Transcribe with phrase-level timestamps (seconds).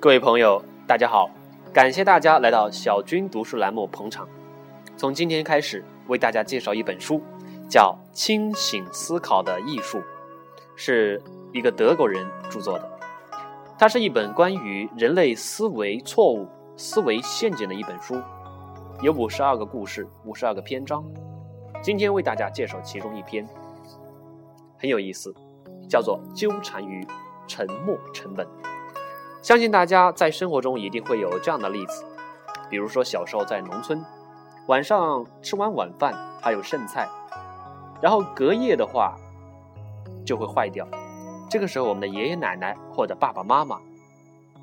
[0.00, 1.28] 各位朋友，大家好！
[1.72, 4.28] 感谢大家来到小军读书栏目捧场。
[4.96, 7.20] 从今天开始，为大家介绍一本书，
[7.68, 9.98] 叫《清醒思考的艺术》，
[10.76, 11.20] 是
[11.52, 12.88] 一个德国人著作的。
[13.76, 18.22] 它是一本关于人类思维错误、思维陷阱的一本书，
[19.02, 21.04] 有五十二个故事，五十二个篇章。
[21.82, 23.44] 今天为大家介绍其中一篇，
[24.78, 25.34] 很有意思，
[25.88, 27.04] 叫做《纠缠于
[27.48, 28.46] 沉默成本》。
[29.48, 32.04] 相信大家在生活中一定会有这样的例子，
[32.68, 34.04] 比如说小时候在农村，
[34.66, 36.12] 晚上吃完晚饭
[36.42, 37.08] 还有剩菜，
[37.98, 39.16] 然后隔夜的话
[40.22, 40.86] 就会坏掉，
[41.48, 43.80] 这个时候我们的爷爷奶奶或者爸爸妈妈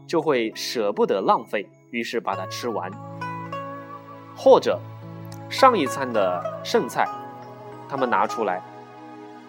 [0.06, 2.92] 就会舍不得浪费，于是把它吃完，
[4.38, 4.80] 或者
[5.50, 7.10] 上一餐的剩菜，
[7.90, 8.62] 他们拿出来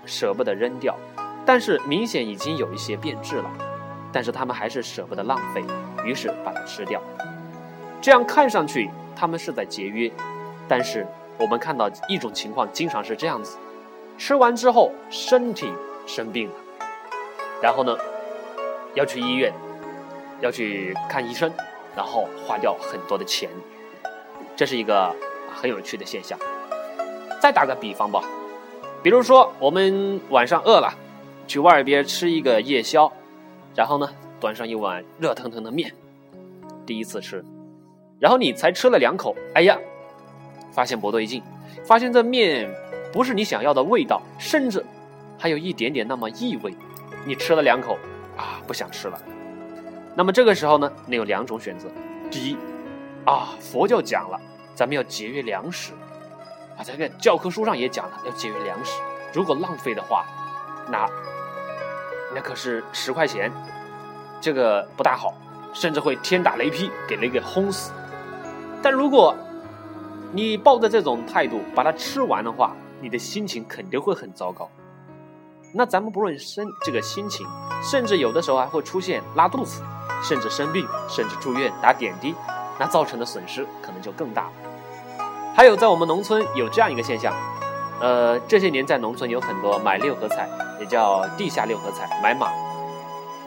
[0.07, 0.97] 舍不得扔掉，
[1.45, 3.51] 但是明显已经有一些变质了。
[4.12, 5.62] 但是他们还是舍不得浪费，
[6.05, 7.03] 于是把它吃掉。
[8.01, 10.11] 这样看上去他们是在节约，
[10.69, 11.07] 但是
[11.39, 13.59] 我们看到一种情况经常是这样子：
[14.17, 15.71] 吃完之后身体
[16.07, 16.55] 生病了，
[17.63, 17.97] 然后呢
[18.95, 19.53] 要去医院，
[20.41, 21.53] 要去看医生，
[21.97, 23.51] 然后花掉很多的钱。
[24.55, 25.15] 这是一个
[25.55, 26.39] 很有趣的现象。
[27.43, 28.23] 再打个比方吧，
[29.03, 30.95] 比如说我们晚上饿了，
[31.47, 33.13] 去外边吃一个夜宵。
[33.77, 34.09] 然后呢，
[34.41, 35.93] 端上一碗热腾腾的面，
[36.87, 37.45] 第一次吃，
[38.19, 39.79] 然后你才吃了两口，哎呀，
[40.73, 41.43] 发现不对劲，
[41.85, 42.71] 发现这面
[43.13, 44.83] 不是你想要的味道，甚至
[45.39, 46.75] 还有一点点那么异味。
[47.27, 47.99] 你吃了两口，
[48.35, 49.21] 啊，不想吃了。
[50.15, 51.87] 那么这个时候呢，你有两种选择：
[52.31, 52.57] 第一，
[53.27, 54.41] 啊，佛教讲了，
[54.75, 55.93] 咱们要节约粮食，
[56.79, 59.03] 啊，这个教科书上也讲了要节约粮食，
[59.35, 60.25] 如果浪费的话，
[60.91, 61.07] 那。
[62.37, 63.51] 那可是十块钱，
[64.42, 65.33] 这个不大好，
[65.73, 67.92] 甚至会天打雷劈，给雷给轰死。
[68.83, 69.35] 但如果
[70.33, 74.69] 你抱着这种态度把它吃完的话，你的心情肯定会很糟糕。
[75.73, 77.47] 那咱们不论生这个心情，
[77.83, 79.83] 甚至有的时候还会出现拉肚子，
[80.23, 82.35] 甚至生病，甚至住院打点滴，
[82.79, 84.53] 那造成的损失可能就更大了。
[85.55, 87.35] 还有在我们农村有这样一个现象。
[87.98, 90.47] 呃，这些年在农村有很多买六合彩，
[90.79, 92.51] 也叫地下六合彩买马，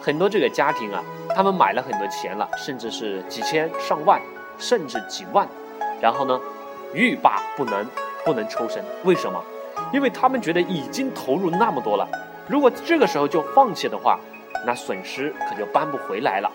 [0.01, 1.03] 很多这个家庭啊，
[1.35, 4.21] 他们买了很多钱了，甚至是几千上万，
[4.57, 5.47] 甚至几万，
[6.01, 6.39] 然后呢，
[6.93, 7.85] 欲罢不能，
[8.25, 8.83] 不能抽身。
[9.03, 9.41] 为什么？
[9.93, 12.07] 因为他们觉得已经投入那么多了，
[12.47, 14.19] 如果这个时候就放弃的话，
[14.65, 16.51] 那损失可就扳不回来了。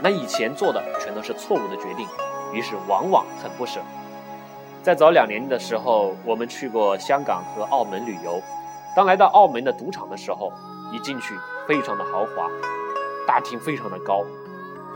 [0.00, 2.06] 那以前做的全都是错误的决定，
[2.52, 3.80] 于是往往很不舍。
[4.82, 8.40] 在早两年的时候，我们去过香港和澳门旅游。
[8.98, 10.52] 当来到澳门的赌场的时候，
[10.90, 11.32] 一进去
[11.68, 12.50] 非常的豪华，
[13.28, 14.24] 大厅非常的高，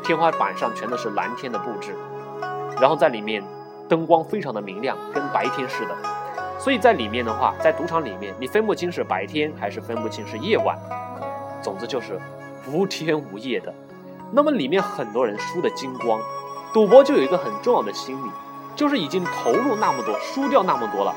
[0.02, 1.94] 天花板上全都是蓝天的布置，
[2.80, 3.44] 然后在里面
[3.88, 5.96] 灯光非常的明亮，跟白天似的。
[6.58, 10.76] 所以在里面的话，在赌场里面，你分不清是白天还是分不清是夜晚，
[11.62, 12.18] 总之就是
[12.66, 13.72] 无天无夜的。
[14.32, 16.20] 那么里面很多人输的精光，
[16.74, 18.28] 赌博就有一个很重要的心理。
[18.74, 21.14] 就是已经投入那么多，输掉那么多了，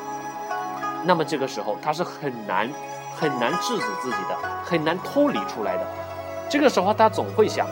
[1.06, 2.70] 那么这个时候他是很难
[3.16, 5.86] 很难制止自己的，很难脱离出来的。
[6.50, 7.68] 这个时候他总会想，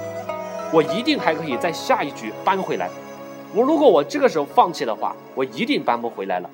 [0.71, 2.89] 我一定还可以在下一局扳回来。
[3.55, 6.49] 我如果我这个时候放弃的话，我一定扳不回来了。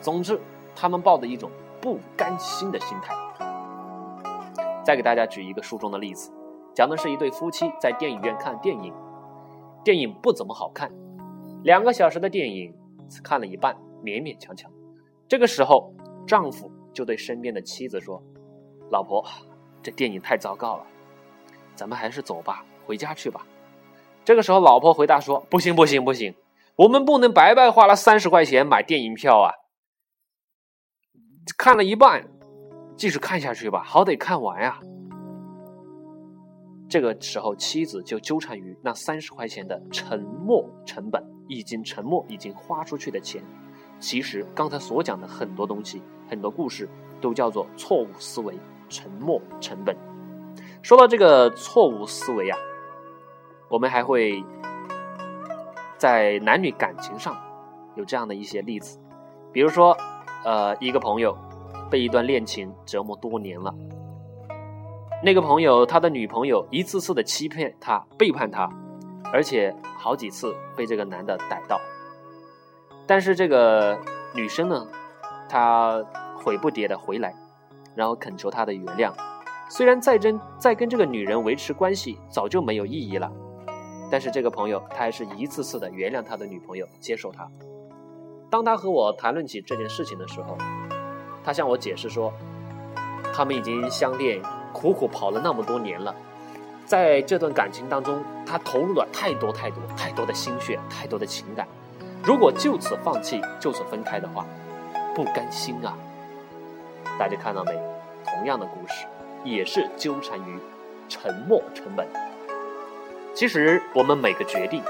[0.00, 0.40] 总之，
[0.74, 1.48] 他们抱着一种
[1.80, 3.14] 不甘心的心态。
[4.84, 6.32] 再给大家举一个书中的例子，
[6.74, 8.92] 讲的是一对夫妻在电影院看电影，
[9.84, 10.90] 电影不怎么好看。
[11.62, 12.74] 两个小时的电影
[13.08, 14.71] 只看了一半，勉勉强强。
[15.32, 15.90] 这个时候，
[16.26, 18.22] 丈夫就对身边的妻子说
[18.92, 19.24] ：“老婆，
[19.82, 20.86] 这电影太糟糕了，
[21.74, 23.46] 咱们还是走吧，回家去吧。”
[24.26, 26.34] 这个时候，老婆回答说：“不行，不行，不行，
[26.76, 29.48] 我们不能白白花了三十块钱买电影票啊！
[31.56, 32.28] 看了一半，
[32.94, 34.80] 继续看下去吧，好歹看完呀。”
[36.90, 43.42] 这个时候，妻子就纠缠于那三十块钱的沉没成本，已经沉没，已经花出去的钱。
[44.02, 46.88] 其实刚才所讲的很多东西，很多故事，
[47.20, 48.58] 都叫做错误思维、
[48.88, 49.96] 沉默成本。
[50.82, 52.58] 说到这个错误思维啊，
[53.68, 54.44] 我们还会
[55.96, 57.36] 在男女感情上
[57.94, 58.98] 有这样的一些例子，
[59.52, 59.96] 比如说，
[60.44, 61.38] 呃，一个朋友
[61.88, 63.72] 被一段恋情折磨多年了。
[65.22, 68.68] 那个朋友，他的女朋友一次次的欺骗他、背叛他，
[69.32, 71.80] 而且好几次被这个男的逮到。
[73.06, 73.98] 但是这个
[74.34, 74.86] 女生呢，
[75.48, 76.02] 她
[76.42, 77.34] 悔不迭的回来，
[77.94, 79.12] 然后恳求他的原谅。
[79.68, 83.30] 虽然再真再跟这个女人维持关系早就没有意义了，
[84.10, 87.48] 但是这个朋友他还是一次次的原谅他的女朋友，接受他。
[88.50, 90.58] 当他和我谈论起这件事情的时候，
[91.42, 92.30] 他向我解释说，
[93.32, 94.42] 他们已经相恋
[94.74, 96.14] 苦苦跑了那么多年了，
[96.84, 101.66] 在这段感情当中，他投入了太多太多太多的心血，太多的情感。
[102.24, 104.46] 如果就此放弃，就此分开的话，
[105.12, 105.98] 不甘心啊！
[107.18, 107.72] 大家看到没？
[108.24, 109.06] 同样的故事，
[109.44, 110.56] 也是纠缠于
[111.08, 112.06] 沉没成本。
[113.34, 114.80] 其实我们每个决定，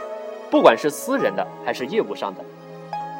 [0.50, 2.44] 不管是私人的还是业务上的，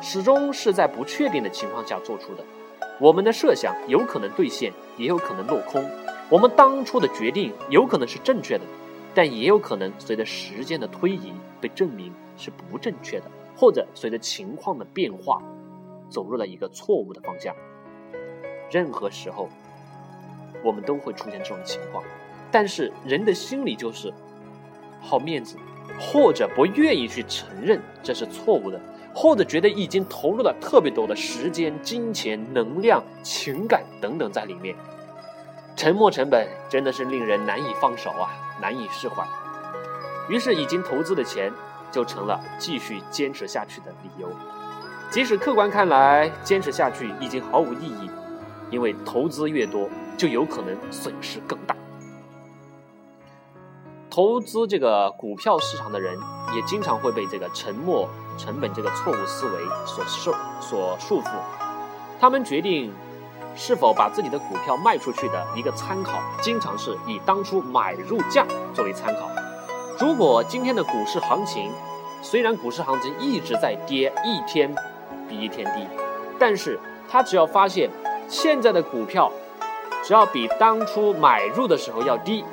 [0.03, 2.45] 始终是在不确定的情况下做出的。
[3.01, 5.83] 我们的设想有可能兑现，也有可能落空。
[6.29, 8.65] 我们当初的决定有可能是正确的，
[9.15, 11.33] 但也有可能随着时间的推移
[11.63, 13.25] 被证明是不正确的。
[13.57, 15.43] 或者随着情况的变化，
[16.09, 17.55] 走入了一个错误的方向。
[18.71, 19.49] 任何时候，
[20.65, 22.03] 我们都会出现这种情况，
[22.51, 24.13] 但是人的心理就是
[25.01, 25.57] 好面子，
[26.01, 28.81] 或者不愿意去承认这是错误的，
[29.15, 34.75] 或者觉得已经投入了特别多的时间、金钱、能量、情感等等在里面，
[35.77, 39.23] 沉没成本真的是令人难以放手啊，难以释怀。
[40.29, 41.53] 于是，已经投资的钱。
[41.93, 44.29] 就成了继续坚持下去的理由，
[45.11, 48.11] 即使客观看来坚持下去已经毫无意义，
[48.71, 51.77] 因为投资越多，就有可能损失更大。
[54.11, 56.19] 投资这个股票市场的人，
[56.55, 61.31] 也经常会被这个沉没成本这个错误思维所受所束缚。
[62.21, 62.93] 他们决定
[63.55, 69.42] 是否把自己的股票卖出去的一个参考，经常是以当初买入价作为参考。
[70.03, 71.71] 如果今天的股市行情，
[72.23, 74.75] 虽然股市行情一直在跌，一天
[75.29, 75.87] 比一天低，
[76.41, 76.77] 但是
[77.09, 77.89] 他只要发现
[78.27, 79.31] 现在的股票
[80.03, 82.45] 只要比当初买入的时候要低，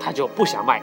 [0.00, 0.80] 他就不想卖，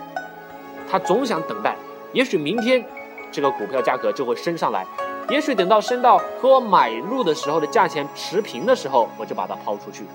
[0.87, 1.75] 他总想等待，
[2.13, 2.85] 也许明天
[3.31, 4.85] 这个股票价格就会升上来，
[5.29, 10.05] 也许等到升到和我买入的时候的价钱持平的时候，我就把它抛出去。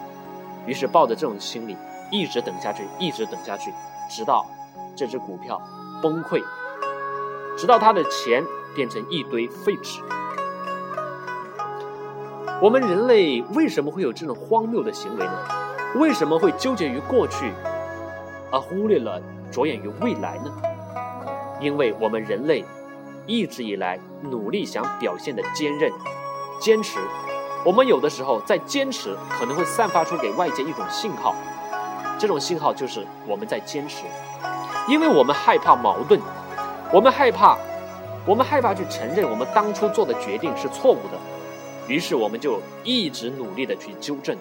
[0.64, 1.76] 于是抱着这种心理，
[2.12, 3.72] 一直等下去，一直等下去，
[4.08, 4.46] 直到。
[4.96, 5.60] 这只股票
[6.02, 6.42] 崩溃，
[7.56, 8.42] 直到他的钱
[8.74, 10.00] 变成一堆废纸。
[12.62, 15.38] 我们人类为什么会有这种荒谬的行为呢？
[15.96, 17.52] 为什么会纠结于过去，
[18.50, 19.20] 而忽略了
[19.52, 20.50] 着眼于未来呢？
[21.60, 22.64] 因为我们人类
[23.26, 25.92] 一直以来努力想表现的坚韧、
[26.60, 26.98] 坚持。
[27.64, 31.34] 我们有的时候在坚持，可能会散发出给外界一种信号，
[32.18, 34.04] 这种信号就是我们在坚持。
[34.88, 36.20] 因为我们害怕矛盾，
[36.92, 37.58] 我们害怕，
[38.24, 41.18] 我们害怕去承认我们当初做的决定是错误的，
[41.88, 44.36] 于是我们就一直努力的去纠正，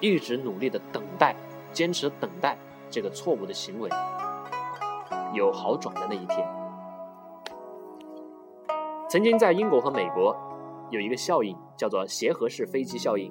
[0.00, 1.36] 一直努力的等待，
[1.72, 2.56] 坚持等待
[2.90, 3.90] 这个错误的行为
[5.34, 6.46] 有好转的那一天。
[9.10, 10.34] 曾经在英国和美国
[10.90, 13.30] 有一个效应叫做协和式飞机效应，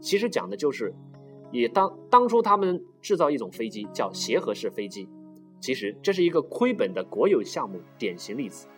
[0.00, 0.94] 其实讲的就是，
[1.50, 5.08] 也当当初他们制造一种飞机叫协和式飞机。
[5.66, 8.68] 其实这是一个亏本的国有项目典型例子。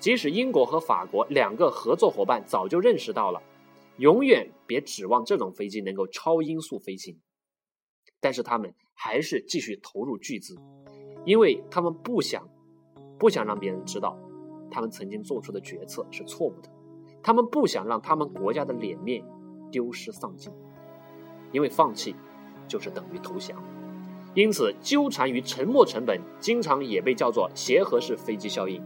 [0.00, 3.40] 即使英国和法国两个合作伙伴早就认识到了，
[3.98, 7.16] 永远别指望这种飞机能够超音速飞行，
[8.18, 10.56] 但是他们还是继续投入巨资，
[11.24, 12.48] 因为他们不想
[13.20, 14.18] 不想让别人知道
[14.68, 16.68] 他们曾经做出的决策是错误的，
[17.22, 19.24] 他们不想让他们国家的脸面
[19.70, 20.52] 丢失丧尽，
[21.52, 22.16] 因为放弃
[22.66, 23.62] 就是等于投降。
[24.36, 28.82] 因此，纠缠于沉没成本，经常也被叫做协和式飞机效应。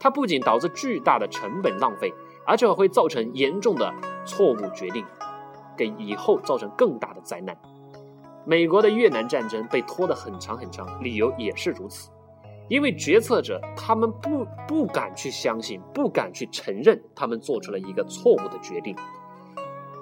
[0.00, 2.10] 它不仅导致巨大的成本浪费，
[2.46, 3.92] 而且会造成严重的
[4.24, 5.04] 错误决定，
[5.76, 7.54] 给以后造成更大的灾难。
[8.46, 12.10] 美国的越南战争被拖得很长很长，理由也是如此。
[12.70, 18.96] 因为决策者他们不不敢去相信，不敢去承认他们做出了一个错误的决定。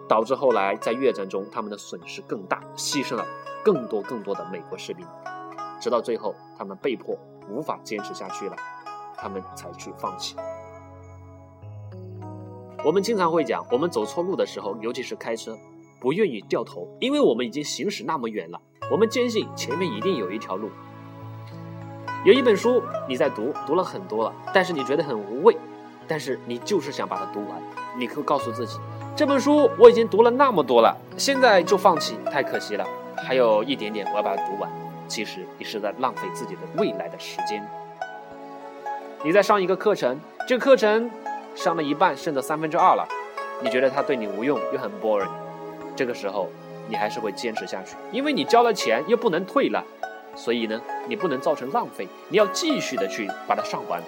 [0.09, 3.27] 导致后来在越战中，他们的损失更大，牺牲了
[3.63, 5.07] 更多更多的美国士兵，
[5.81, 7.17] 直到最后他们被迫
[7.49, 8.57] 无法坚持下去了，
[9.17, 10.37] 他们才去放弃。
[12.85, 15.57] 我们经常会讲，我们走错路的时候，尤其是开车，
[16.01, 20.69] 不愿意掉头，因为我们已经行驶那么远了，我们坚信前面一定有一条路。
[22.25, 25.57] 有一本书你在读，读了很多了，但是你觉得很无味，
[26.09, 27.63] 但是你就是想把它读完，
[27.97, 28.79] 你可以告诉自己。
[29.15, 32.85] 这本书我已经读了那么多了，现在就放弃太可惜了。
[33.25, 34.71] 还有一点点，我要把它读完。
[35.07, 37.63] 其实你是在浪费自己的未来的时间。
[39.25, 41.11] 你在上一个课程，这个课程
[41.55, 43.07] 上了一半，剩的三分之二了，
[43.63, 45.29] 你觉得它对你无用又很 boring，
[45.95, 46.49] 这个时候
[46.89, 49.85] 你还是会坚持下去，因为你交了钱又不能退了，
[50.35, 54.03] 所以呢，你不能造成浪费，你要继续的去把它上完。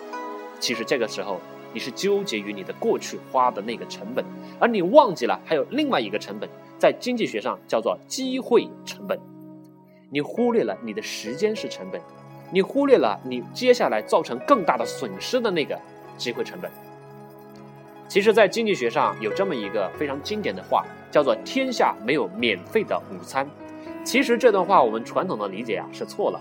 [0.59, 1.39] 其实这个时候，
[1.73, 4.25] 你是纠结于你的过去花的那个成本，
[4.59, 9.19] 而你忘记了还有另外一个成本，在经济学上叫做机会成本。
[10.11, 12.01] 你忽略了你的时间是成本，
[12.53, 15.79] 你忽略了你接下来造成更大的损失的那个
[16.17, 16.71] 机会成本。
[18.07, 23.49] 其实，在经济学上有这么一个非常经典的话，叫做“天下没有免费的午餐”。
[24.05, 26.41] 其实这段话我们传统的理解啊是错了。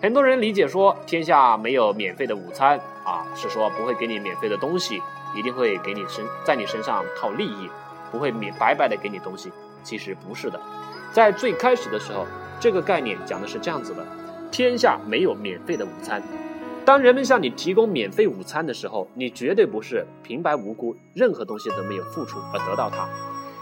[0.00, 5.02] 很多人理解说“天下没有免费的午餐”啊，是说不会给你免费的东西，
[5.36, 7.68] 一定会给你身在你身上套利益，
[8.12, 9.50] 不会免白白的给你东西。
[9.82, 10.60] 其实不是的，
[11.12, 12.24] 在最开始的时候。
[12.60, 14.06] 这个概念讲的是这样子的：
[14.52, 16.22] 天下没有免费的午餐。
[16.84, 23.08] 当人们向你提供免费午餐的时候，你绝对不是平白无故任何东西都没有付出而得到它，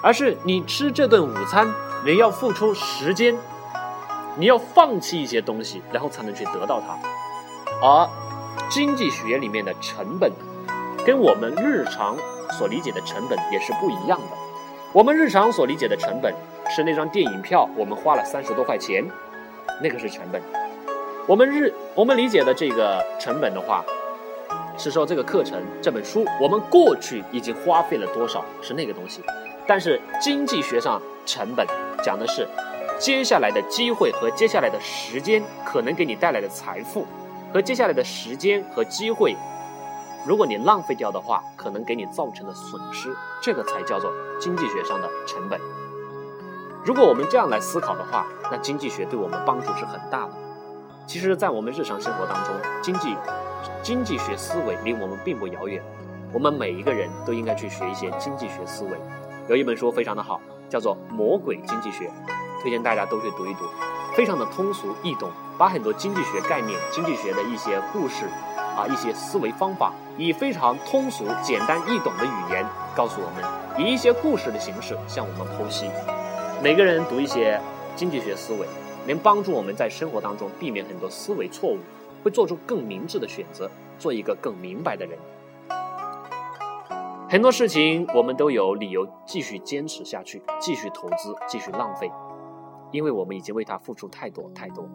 [0.02, 1.66] 而是你吃这顿午餐，
[2.04, 3.34] 你要付出时间，
[4.36, 6.98] 你要放弃一些东西，然后才能去得到它。
[7.80, 8.06] 而
[8.68, 10.30] 经济学里面的成本，
[11.06, 12.18] 跟我们日常
[12.58, 14.39] 所理解的成本也是不一样的。
[14.92, 16.34] 我们日常所理解的成本。
[16.72, 19.04] 是那张电影票，我们花了三十多块钱，
[19.82, 20.40] 那个是成本。
[21.26, 23.84] 我们日我们理解的这个成本的话，
[24.78, 29.20] 是说这个课程这本书，我们过去已经花费了多少，是那个东西。
[29.66, 31.66] 但是经济学上成本
[32.04, 32.46] 讲的是
[33.00, 37.04] 接下来的机会和接下来的时间可能给你带来的财富，
[37.52, 39.34] 和接下来的时间和机会，
[40.26, 45.60] 如果你浪费掉的话，可能给你造成的损失，这个才叫做经济学上的成本。
[46.84, 50.32] 如果我们这样来思考的话，那经济学对我们帮助是很大的。
[51.06, 53.16] 其实，在我们日常生活当中，经济
[53.82, 55.82] 经济学思维离我们并不遥远。
[56.32, 58.90] 我们每一个人都应该去学一些经济学思维。
[59.48, 62.06] 有一本书非常的好，叫做《魔鬼经济学》，
[62.62, 63.64] 推荐大家都去读一读，
[64.14, 68.26] 非常的通俗易懂，把很多经济学概念、经济学的一些故事
[68.80, 72.64] 把、一些思维方法，以非常通俗、简单易懂的语言
[72.96, 73.44] 告诉我们，
[73.78, 75.90] 以一些故事的形式向我们剖析。
[76.62, 77.60] 每个人读一些
[77.94, 78.66] 经济学思维，
[79.06, 81.78] 能帮助我们在生活当中避免很多思维错误，
[82.24, 85.18] 会做出更明智的选择，做一个更明白的人。
[87.28, 92.10] 很多事情我们都有理由继续坚持下去，继续投资，继续浪费，
[92.92, 94.88] 因为我们已经为它付出太多太多。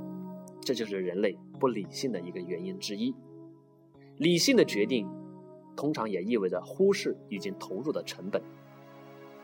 [0.64, 3.16] 这就是人类不理性的一个原因之一。
[4.18, 5.08] 理性的决定，
[5.76, 8.42] 通常也意味着忽视已经投入的成本。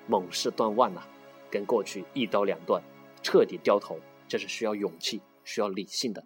[0.08, 1.02] 猛士断腕呐！
[1.50, 2.82] 跟过去一刀两断，
[3.22, 3.98] 彻底掉头，
[4.28, 6.26] 这是需要勇气、需要理性的。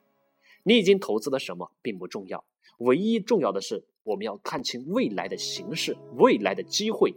[0.62, 2.46] 你已经投资了什么并不重要，
[2.78, 7.12] 唯一重要的是我们要看清未来的形势、未来的机会、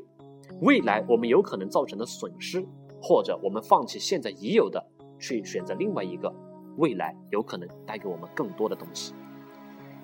[0.63, 2.67] 未来我们有可能造成的损失，
[3.03, 4.83] 或者我们放弃现在已有的，
[5.21, 6.35] 去选择另外一个
[6.79, 9.13] 未来有可能带给我们更多的东西。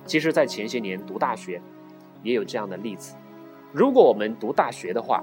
[0.05, 1.61] 其实，在前些年读大学，
[2.23, 3.17] 也有这样的例子。
[3.73, 5.23] 如果我们读大学的话，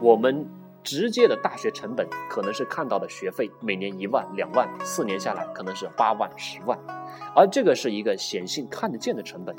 [0.00, 0.48] 我们。
[0.82, 6.76] 直接的大学成本可能是看到的学费每年一万两万，四年下来可能是八万十万，
[7.36, 9.54] 而这个是一个显性看得见的成本。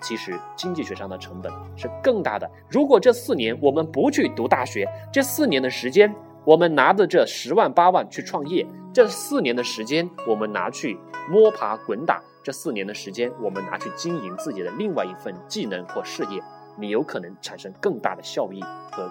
[0.00, 2.50] 其实经济学上的成本是更大的。
[2.70, 6.10] 如果这四年我们不去读大学，这四年的时间
[6.46, 16.40] 我们拿着这十万八万去创业，这四年的时间我们拿去摸爬滚打，这四年的时间我们拿去经营自己的另外一份技能或事业，
[16.76, 19.10] 你有可能产生更大的效益和。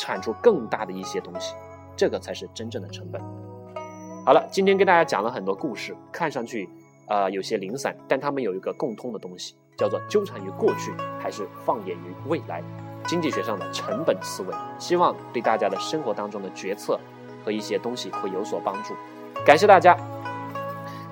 [0.00, 1.56] 产出更大的一些东西，
[1.96, 3.20] 这个才是真正的成本。
[4.24, 6.70] 好了，今天跟大家讲了很多故事，看上去
[7.08, 12.62] 呃有些零散，但他们有一个共通的东西，叫做纠缠于过去还是放眼于未来。
[13.08, 16.96] 经济学上的成本思维，希望对大家的生活当中的决策
[17.44, 18.94] 和一些东西会有所帮助。
[19.44, 19.98] 感谢大家。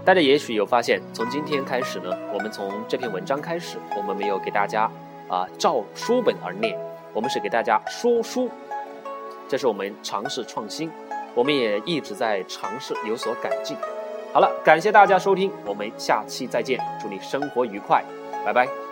[0.07, 4.89] 大家也许有发现，从今天开始呢，我们从这篇文章开始，我们没有给大家
[5.29, 6.79] 啊照书本而念，
[7.13, 8.49] 我们是给大家说书。
[9.49, 10.89] 这是我们尝试创新，
[11.35, 13.77] 我们也一直在尝试有所改进。
[14.33, 18.05] 好了，感谢大家收听，我们下期再见，祝你生活愉快，
[18.45, 18.86] 拜拜。